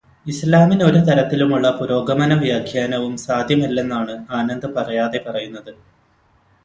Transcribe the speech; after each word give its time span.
ഇസ്ലാമിന് 0.25 0.83
ഒരു 0.83 0.99
തരത്തിലുമുള്ള 1.07 1.67
പുരോഗമനവ്യാഖ്യാനവും 1.79 3.13
സാധ്യമല്ലെന്നാണു 3.25 4.15
ആനന്ദ് 4.39 4.71
പറയാതെ 4.75 5.21
പറയുന്നത്. 5.27 5.71